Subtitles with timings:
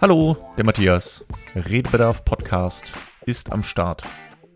[0.00, 1.24] Hallo, der Matthias.
[1.56, 2.92] Redebedarf Podcast
[3.26, 4.04] ist am Start.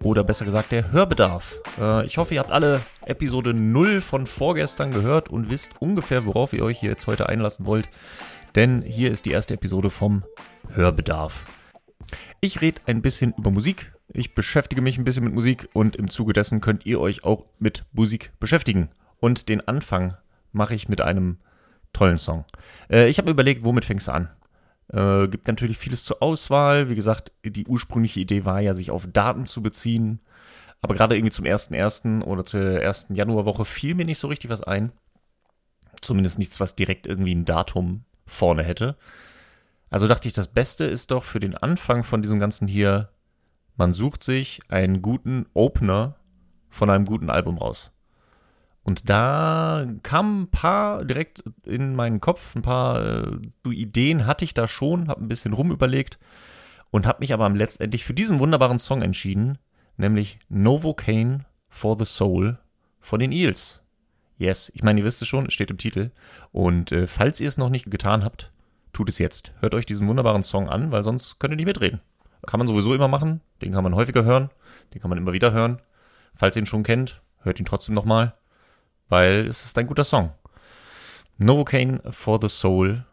[0.04, 1.60] Oder besser gesagt, der Hörbedarf.
[1.80, 6.52] Äh, ich hoffe, ihr habt alle Episode 0 von vorgestern gehört und wisst ungefähr, worauf
[6.52, 7.88] ihr euch hier jetzt heute einlassen wollt.
[8.54, 10.22] Denn hier ist die erste Episode vom
[10.74, 11.44] Hörbedarf.
[12.40, 13.92] Ich rede ein bisschen über Musik.
[14.12, 17.44] Ich beschäftige mich ein bisschen mit Musik und im Zuge dessen könnt ihr euch auch
[17.58, 18.90] mit Musik beschäftigen.
[19.18, 20.16] Und den Anfang
[20.52, 21.38] mache ich mit einem
[21.92, 22.44] tollen Song.
[22.88, 24.28] Äh, ich habe überlegt, womit fängst du an?
[24.88, 26.88] Äh, gibt natürlich vieles zur Auswahl.
[26.88, 30.20] Wie gesagt, die ursprüngliche Idee war ja, sich auf Daten zu beziehen.
[30.80, 32.24] Aber gerade irgendwie zum 1.1.
[32.24, 34.92] oder zur ersten Januarwoche fiel mir nicht so richtig was ein.
[36.00, 38.96] Zumindest nichts, was direkt irgendwie ein Datum vorne hätte.
[39.90, 43.10] Also dachte ich, das Beste ist doch für den Anfang von diesem Ganzen hier,
[43.76, 46.16] man sucht sich einen guten Opener
[46.68, 47.91] von einem guten Album raus.
[48.84, 54.54] Und da kamen ein paar direkt in meinen Kopf, ein paar äh, Ideen hatte ich
[54.54, 56.18] da schon, habe ein bisschen rumüberlegt
[56.90, 59.58] und habe mich aber letztendlich für diesen wunderbaren Song entschieden,
[59.96, 62.58] nämlich Novocaine for the Soul
[63.00, 63.82] von den Eels.
[64.36, 66.10] Yes, ich meine, ihr wisst es schon, es steht im Titel.
[66.50, 68.50] Und äh, falls ihr es noch nicht getan habt,
[68.92, 69.52] tut es jetzt.
[69.60, 72.00] Hört euch diesen wunderbaren Song an, weil sonst könnt ihr nicht mitreden.
[72.46, 74.50] Kann man sowieso immer machen, den kann man häufiger hören,
[74.92, 75.80] den kann man immer wieder hören.
[76.34, 78.34] Falls ihr ihn schon kennt, hört ihn trotzdem nochmal
[79.12, 80.32] weil es ist ein guter Song.
[81.36, 83.04] Novocaine for the Soul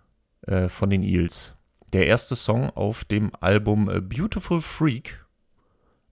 [0.47, 1.55] äh, von den Eels.
[1.91, 5.25] Der erste Song auf dem Album äh, Beautiful Freak,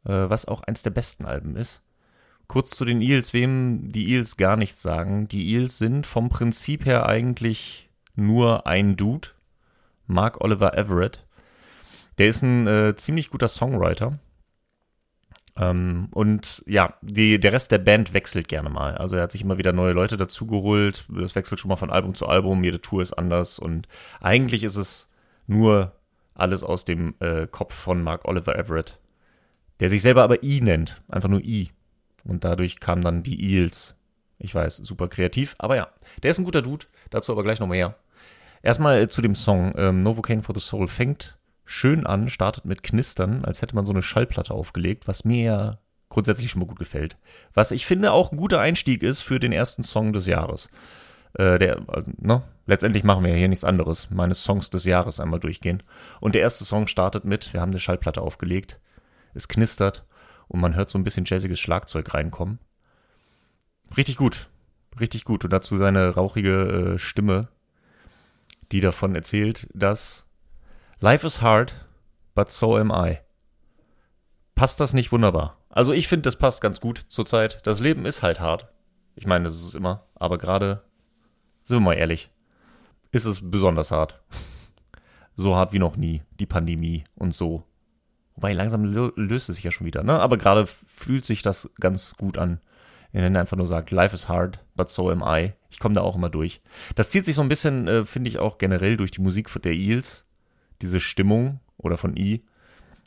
[0.04, 1.82] äh, was auch eins der besten Alben ist.
[2.48, 5.30] Kurz zu den Eels, wem die Eels gar nichts sagen.
[5.30, 9.30] Die Eels sind vom Prinzip her eigentlich nur ein Dude,
[10.06, 11.26] Mark Oliver Everett.
[12.18, 14.20] Der ist ein äh, ziemlich guter Songwriter.
[15.58, 18.96] Ähm, und ja, die, der Rest der Band wechselt gerne mal.
[18.96, 21.06] Also er hat sich immer wieder neue Leute dazugeholt.
[21.10, 22.64] Das wechselt schon mal von Album zu Album.
[22.64, 23.58] Jede Tour ist anders.
[23.58, 23.88] Und
[24.22, 25.10] eigentlich ist es
[25.48, 25.94] nur
[26.36, 29.00] alles aus dem äh, Kopf von Mark Oliver Everett,
[29.80, 31.02] der sich selber aber I nennt.
[31.08, 31.72] Einfach nur I.
[32.24, 33.96] Und dadurch kamen dann die Eels.
[34.38, 35.56] Ich weiß, super kreativ.
[35.58, 35.88] Aber ja,
[36.22, 36.86] der ist ein guter Dude.
[37.10, 37.96] Dazu aber gleich noch mehr.
[38.62, 39.74] Erstmal äh, zu dem Song.
[39.76, 41.38] Ähm, Novocaine for the Soul fängt
[41.68, 45.78] schön an, startet mit Knistern, als hätte man so eine Schallplatte aufgelegt, was mir ja
[46.10, 47.18] grundsätzlich schon mal gut gefällt.
[47.54, 50.70] Was ich finde auch ein guter Einstieg ist für den ersten Song des Jahres.
[51.34, 52.42] Äh, der, also, ne?
[52.66, 54.10] Letztendlich machen wir ja hier nichts anderes.
[54.10, 55.84] Meine Songs des Jahres einmal durchgehen.
[56.20, 58.80] Und der erste Song startet mit, wir haben eine Schallplatte aufgelegt,
[59.34, 60.06] es knistert
[60.48, 62.60] und man hört so ein bisschen jazziges Schlagzeug reinkommen.
[63.96, 64.50] Richtig gut.
[65.00, 65.44] Richtig gut.
[65.44, 67.50] Und dazu seine rauchige äh, Stimme,
[68.72, 70.27] die davon erzählt, dass
[71.00, 71.76] Life is hard,
[72.34, 73.20] but so am I.
[74.56, 75.62] Passt das nicht wunderbar?
[75.70, 77.60] Also ich finde, das passt ganz gut zurzeit.
[77.68, 78.74] Das Leben ist halt hart.
[79.14, 80.08] Ich meine, das ist es immer.
[80.16, 80.82] Aber gerade,
[81.62, 82.32] sind wir mal ehrlich,
[83.12, 84.24] ist es besonders hart.
[85.36, 86.24] so hart wie noch nie.
[86.40, 87.64] Die Pandemie und so.
[88.34, 90.02] Wobei langsam löst es sich ja schon wieder.
[90.02, 90.20] Ne?
[90.20, 92.60] Aber gerade fühlt sich das ganz gut an.
[93.12, 95.54] Wenn er einfach nur sagt, life is hard, but so am I.
[95.70, 96.60] Ich komme da auch immer durch.
[96.96, 99.74] Das zieht sich so ein bisschen, äh, finde ich, auch generell durch die Musik der
[99.74, 100.27] Eels
[100.82, 102.44] diese Stimmung oder von I,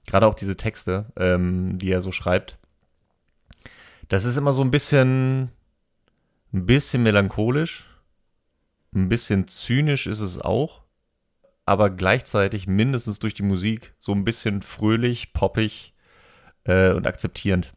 [0.07, 2.59] gerade auch diese Texte, ähm, die er so schreibt,
[4.09, 5.51] das ist immer so ein bisschen,
[6.53, 7.89] ein bisschen melancholisch,
[8.93, 10.83] ein bisschen zynisch ist es auch,
[11.65, 15.95] aber gleichzeitig mindestens durch die Musik so ein bisschen fröhlich, poppig
[16.65, 17.73] äh, und akzeptierend.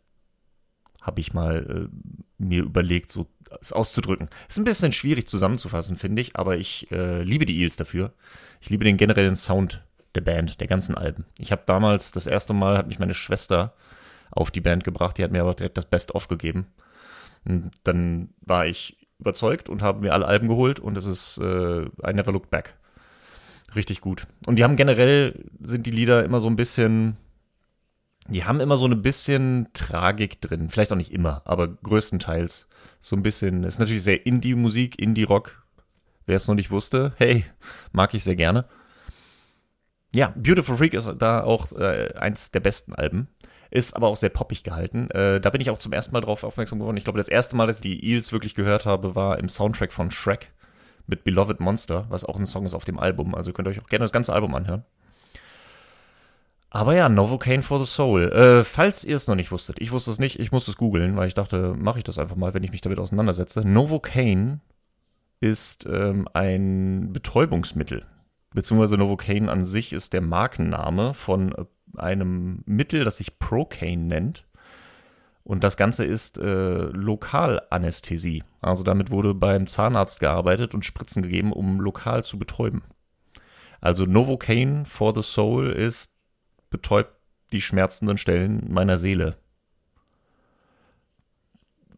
[1.02, 3.28] Habe ich mal äh, mir überlegt, so
[3.62, 4.30] es auszudrücken.
[4.48, 8.14] Ist ein bisschen schwierig zusammenzufassen, finde ich, aber ich äh, liebe die Eels dafür.
[8.62, 9.84] Ich liebe den generellen Sound
[10.16, 11.26] der Band, der ganzen Alben.
[11.38, 13.74] Ich habe damals das erste Mal hat mich meine Schwester
[14.32, 16.68] auf die Band gebracht, die hat mir aber direkt das Best-of gegeben.
[17.46, 21.84] Und dann war ich überzeugt und habe mir alle Alben geholt und es ist äh,
[21.84, 22.76] I Never Looked Back.
[23.76, 24.28] Richtig gut.
[24.46, 27.18] Und die haben generell, sind die Lieder immer so ein bisschen,
[28.28, 30.70] die haben immer so ein bisschen Tragik drin.
[30.70, 32.68] Vielleicht auch nicht immer, aber größtenteils
[33.00, 33.64] so ein bisschen.
[33.64, 35.64] Ist natürlich sehr Indie-Musik, Indie-Rock.
[36.26, 37.46] Wer es noch nicht wusste, hey,
[37.92, 38.66] mag ich sehr gerne.
[40.16, 43.28] Ja, Beautiful Freak ist da auch äh, eins der besten Alben.
[43.72, 45.10] Ist aber auch sehr poppig gehalten.
[45.10, 46.98] Äh, da bin ich auch zum ersten Mal drauf aufmerksam geworden.
[46.98, 49.92] Ich glaube, das erste Mal, dass ich die Eels wirklich gehört habe, war im Soundtrack
[49.92, 50.52] von Shrek
[51.08, 53.34] mit Beloved Monster, was auch ein Song ist auf dem Album.
[53.34, 54.86] Also könnt ihr euch auch gerne das ganze Album anhören.
[56.74, 58.32] Aber ja, Novocaine for the Soul.
[58.32, 61.16] Äh, falls ihr es noch nicht wusstet, ich wusste es nicht, ich musste es googeln,
[61.16, 63.62] weil ich dachte, mache ich das einfach mal, wenn ich mich damit auseinandersetze.
[63.62, 64.60] Novocaine
[65.40, 68.06] ist ähm, ein Betäubungsmittel
[68.54, 71.66] beziehungsweise Novocaine an sich ist der Markenname von äh,
[71.98, 74.46] einem Mittel, das sich Procaine nennt.
[75.44, 78.44] Und das Ganze ist äh, Lokalanästhesie.
[78.62, 82.82] Also damit wurde beim Zahnarzt gearbeitet und Spritzen gegeben, um lokal zu betäuben.
[83.82, 86.13] Also Novocaine for the Soul ist
[86.74, 87.14] betäubt
[87.52, 89.38] die schmerzenden Stellen meiner Seele.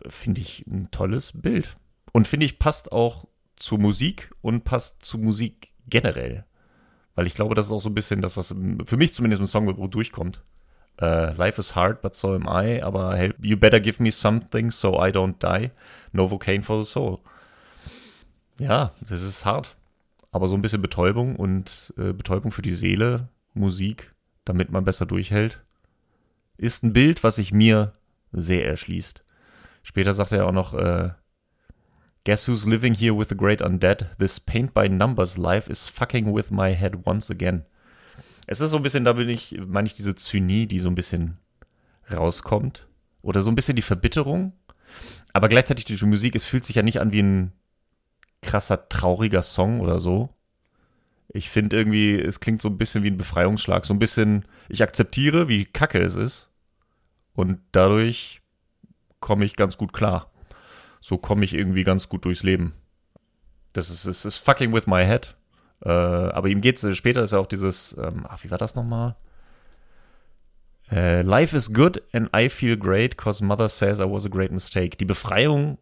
[0.06, 1.77] Finde ich ein tolles Bild.
[2.12, 3.25] Und finde ich passt auch
[3.56, 6.45] zur Musik und passt zu Musik generell.
[7.16, 8.54] Weil ich glaube, das ist auch so ein bisschen das, was
[8.86, 10.44] für mich zumindest im Song durchkommt.
[11.01, 12.81] Uh, life is hard, but so am I.
[12.81, 15.71] Aber help, you better give me something so I don't die.
[16.12, 17.19] Novocaine for the soul.
[18.60, 19.78] Ja, das ist hart.
[20.31, 24.15] Aber so ein bisschen Betäubung und äh, Betäubung für die Seele, Musik,
[24.45, 25.59] damit man besser durchhält,
[26.57, 27.94] ist ein Bild, was sich mir
[28.31, 29.24] sehr erschließt.
[29.83, 31.09] Später sagt er auch noch, äh,
[32.25, 34.09] Guess who's living here with the great undead?
[34.18, 37.65] This paint by numbers life is fucking with my head once again.
[38.47, 40.95] Es ist so ein bisschen, da bin ich, meine ich, diese Zynie, die so ein
[40.95, 41.38] bisschen
[42.12, 42.88] rauskommt.
[43.21, 44.53] Oder so ein bisschen die Verbitterung.
[45.33, 47.51] Aber gleichzeitig die Musik, es fühlt sich ja nicht an wie ein
[48.42, 50.30] krasser, trauriger Song oder so.
[51.30, 53.86] Ich finde irgendwie, es klingt so ein bisschen wie ein Befreiungsschlag.
[53.86, 56.50] So ein bisschen, ich akzeptiere, wie kacke es ist.
[57.33, 58.42] Und dadurch
[59.19, 60.31] komme ich ganz gut klar.
[61.01, 62.74] So komme ich irgendwie ganz gut durchs Leben.
[63.74, 65.36] Das ist, es ist fucking with my head.
[65.83, 69.16] Äh, aber ihm geht's, später ist ja auch dieses, ähm, ach, wie war das nochmal?
[70.92, 74.51] Äh, Life is good and I feel great, cause mother says I was a great
[74.51, 74.98] mistake.
[74.98, 75.78] Die Befreiung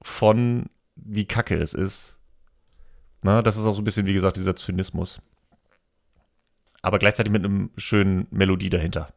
[0.00, 0.66] von
[0.96, 2.18] wie kacke es ist.
[3.24, 5.22] Na, das ist auch so ein bisschen, wie gesagt, dieser Zynismus.
[6.82, 9.08] Aber gleichzeitig mit einem schönen Melodie dahinter.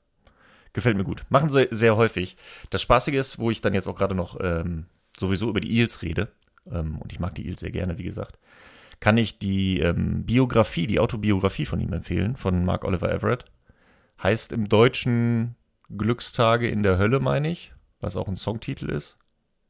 [0.72, 1.26] Gefällt mir gut.
[1.28, 2.38] Machen sie sehr häufig.
[2.70, 4.86] Das Spaßige ist, wo ich dann jetzt auch gerade noch ähm,
[5.20, 6.30] sowieso über die Eels rede,
[6.72, 8.40] ähm, und ich mag die Eels sehr gerne, wie gesagt,
[9.02, 13.44] kann ich die ähm, Biografie, die Autobiografie von ihm empfehlen, von Mark Oliver Everett.
[14.24, 15.56] Heißt im Deutschen
[15.90, 19.18] Glückstage in der Hölle, meine ich, was auch ein Songtitel ist.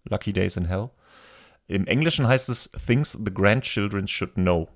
[0.07, 0.91] Lucky Days in Hell.
[1.67, 4.69] Im Englischen heißt es Things the Grandchildren Should Know.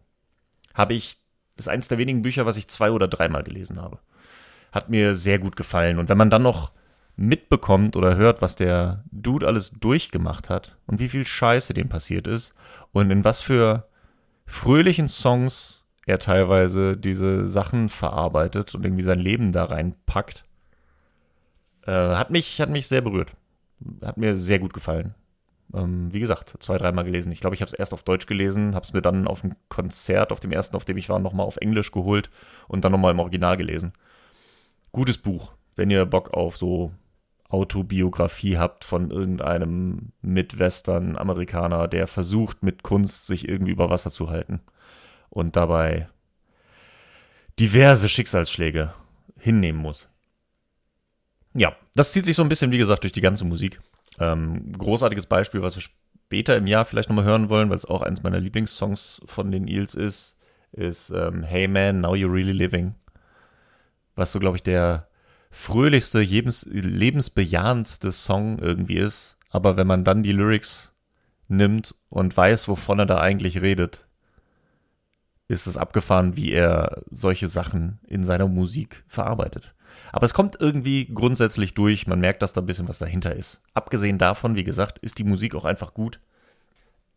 [0.74, 1.18] Habe ich,
[1.56, 4.00] das ist eines der wenigen Bücher, was ich zwei oder dreimal gelesen habe.
[4.72, 6.00] Hat mir sehr gut gefallen.
[6.00, 6.72] Und wenn man dann noch
[7.16, 12.28] mitbekommt oder hört, was der Dude alles durchgemacht hat und wie viel Scheiße dem passiert
[12.28, 12.54] ist
[12.92, 13.88] und in was für
[14.46, 20.44] fröhlichen Songs er teilweise diese Sachen verarbeitet und irgendwie sein Leben da reinpackt.
[21.86, 23.34] Äh, hat, mich, hat mich sehr berührt.
[24.04, 25.14] Hat mir sehr gut gefallen.
[25.74, 27.32] Ähm, wie gesagt, zwei, dreimal gelesen.
[27.32, 29.56] Ich glaube, ich habe es erst auf Deutsch gelesen, habe es mir dann auf dem
[29.70, 32.30] Konzert, auf dem ersten, auf dem ich war, nochmal auf Englisch geholt
[32.68, 33.94] und dann nochmal im Original gelesen.
[34.92, 36.92] Gutes Buch, wenn ihr Bock auf so
[37.48, 44.62] Autobiografie habt von irgendeinem Midwestern-Amerikaner, der versucht mit Kunst sich irgendwie über Wasser zu halten
[45.30, 46.08] und dabei
[47.60, 48.94] diverse Schicksalsschläge
[49.38, 50.10] hinnehmen muss.
[51.54, 53.82] Ja, das zieht sich so ein bisschen, wie gesagt, durch die ganze Musik.
[54.22, 58.04] Ähm, großartiges Beispiel, was wir später im Jahr vielleicht nochmal hören wollen, weil es auch
[58.04, 60.38] eines meiner Lieblingssongs von den Eels ist,
[60.72, 62.94] ist ähm, Hey Man, Now You're Really Living.
[64.16, 65.08] Was so, glaube ich, der
[65.50, 69.38] fröhlichste, lebens lebensbejahendste Song irgendwie ist.
[69.50, 70.94] Aber wenn man dann die Lyrics
[71.48, 74.06] nimmt und weiß, wovon er da eigentlich redet,
[75.48, 79.74] ist es abgefahren, wie er solche Sachen in seiner Musik verarbeitet.
[80.12, 83.62] Aber es kommt irgendwie grundsätzlich durch, man merkt, dass da ein bisschen was dahinter ist.
[83.74, 86.20] Abgesehen davon, wie gesagt, ist die Musik auch einfach gut.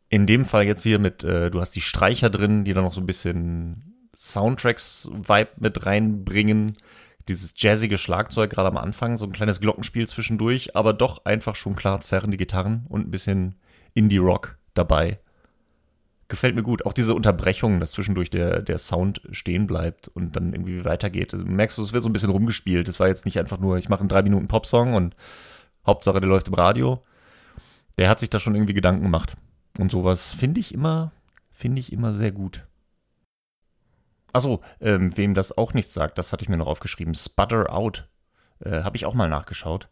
[0.08, 2.92] In dem Fall jetzt hier mit, äh, du hast die Streicher drin, die da noch
[2.92, 6.76] so ein bisschen Soundtracks-Vibe mit reinbringen
[7.28, 11.76] dieses jazzige Schlagzeug gerade am Anfang, so ein kleines Glockenspiel zwischendurch, aber doch einfach schon
[11.76, 13.56] klar zerrende Gitarren und ein bisschen
[13.94, 15.18] Indie-Rock dabei.
[16.28, 16.86] Gefällt mir gut.
[16.86, 21.34] Auch diese Unterbrechung, dass zwischendurch der, der Sound stehen bleibt und dann irgendwie weitergeht.
[21.34, 22.88] Also merkst du, es wird so ein bisschen rumgespielt.
[22.88, 25.14] Es war jetzt nicht einfach nur, ich mache einen drei Minuten Popsong und
[25.86, 27.02] Hauptsache, der läuft im Radio.
[27.98, 29.34] Der hat sich da schon irgendwie Gedanken gemacht.
[29.78, 31.12] Und sowas finde ich immer,
[31.52, 32.66] finde ich immer sehr gut.
[34.32, 37.14] Achso, ähm, wem das auch nichts sagt, das hatte ich mir noch aufgeschrieben.
[37.14, 38.08] Sputter Out.
[38.60, 39.88] Äh, Habe ich auch mal nachgeschaut.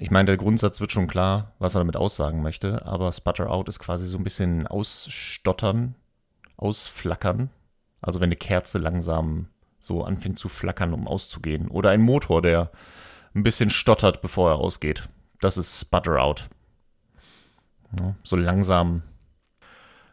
[0.00, 3.68] Ich meine, der Grundsatz wird schon klar, was er damit aussagen möchte, aber Sputter Out
[3.68, 5.96] ist quasi so ein bisschen ausstottern,
[6.56, 7.50] ausflackern.
[8.00, 9.48] Also wenn eine Kerze langsam
[9.80, 11.66] so anfängt zu flackern, um auszugehen.
[11.66, 12.70] Oder ein Motor, der
[13.34, 15.08] ein bisschen stottert, bevor er ausgeht.
[15.40, 16.48] Das ist Sputter Out.
[17.98, 19.02] Ja, so langsam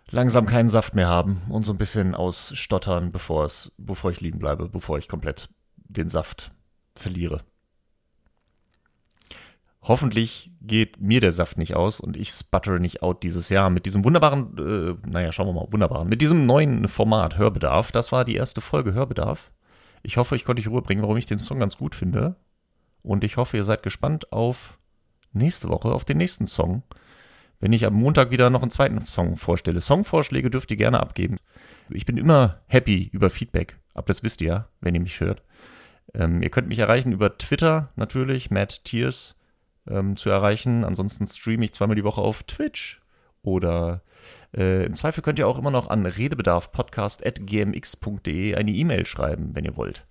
[0.10, 4.39] langsam keinen Saft mehr haben und so ein bisschen ausstottern, bevor es, bevor ich liegen
[4.39, 6.51] bleibe, bevor ich komplett den Saft
[6.96, 7.42] verliere.
[9.88, 13.86] Hoffentlich geht mir der Saft nicht aus und ich sputter nicht out dieses Jahr mit
[13.86, 17.92] diesem wunderbaren, äh, naja, schauen wir mal, wunderbaren, mit diesem neuen Format Hörbedarf.
[17.92, 19.51] Das war die erste Folge Hörbedarf.
[20.01, 22.36] Ich hoffe, ich konnte euch Ruhe bringen, warum ich den Song ganz gut finde.
[23.04, 24.80] Und ich hoffe, ihr seid gespannt auf
[25.34, 26.84] nächste Woche, auf den nächsten Song
[27.60, 29.80] wenn ich am Montag wieder noch einen zweiten Song vorstelle.
[29.80, 31.38] Songvorschläge dürft ihr gerne abgeben.
[31.89, 33.80] Ich bin immer happy über Feedback.
[33.94, 35.42] Aber das wisst ihr ja, wenn ihr mich hört.
[36.13, 39.36] Ähm, ihr könnt mich erreichen über Twitter natürlich, Matt Tears
[39.89, 40.84] ähm, zu erreichen.
[40.84, 43.01] Ansonsten streame ich zweimal die Woche auf Twitch.
[43.42, 44.01] Oder
[44.56, 49.77] äh, im Zweifel könnt ihr auch immer noch an redebedarfpodcast.gmx.de eine E-Mail schreiben, wenn ihr
[49.77, 50.06] wollt.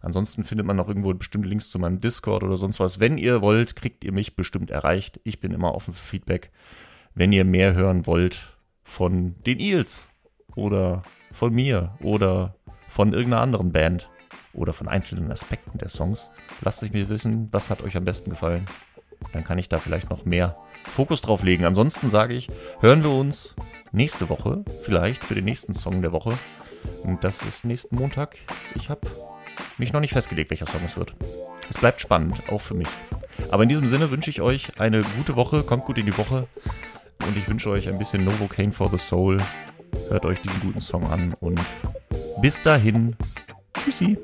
[0.00, 3.00] Ansonsten findet man noch irgendwo bestimmte Links zu meinem Discord oder sonst was.
[3.00, 5.20] Wenn ihr wollt, kriegt ihr mich bestimmt erreicht.
[5.24, 6.50] Ich bin immer offen für Feedback.
[7.14, 10.06] Wenn ihr mehr hören wollt von den Eels
[10.54, 12.54] oder von mir oder
[12.86, 14.08] von irgendeiner anderen Band
[14.52, 16.30] oder von einzelnen Aspekten der Songs,
[16.60, 18.66] lasst mir wissen, was hat euch am besten gefallen.
[19.32, 20.56] Dann kann ich da vielleicht noch mehr
[20.94, 21.64] Fokus drauf legen.
[21.64, 22.48] Ansonsten sage ich,
[22.80, 23.54] hören wir uns
[23.92, 26.38] nächste Woche, vielleicht für den nächsten Song der Woche.
[27.02, 28.36] Und das ist nächsten Montag.
[28.74, 29.00] Ich habe
[29.78, 31.14] mich noch nicht festgelegt, welcher Song es wird.
[31.68, 32.88] Es bleibt spannend, auch für mich.
[33.50, 36.46] Aber in diesem Sinne wünsche ich euch eine gute Woche, kommt gut in die Woche
[37.26, 39.38] und ich wünsche euch ein bisschen Novocaine for the Soul.
[40.08, 41.60] Hört euch diesen guten Song an und
[42.40, 43.16] bis dahin.
[43.74, 44.18] Tschüssi.